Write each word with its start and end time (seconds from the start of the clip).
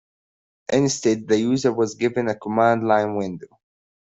Instead, 0.73 1.27
the 1.27 1.37
user 1.37 1.71
was 1.71 1.93
given 1.93 2.27
a 2.27 2.33
command 2.35 2.87
line 2.87 3.13
window. 3.15 3.59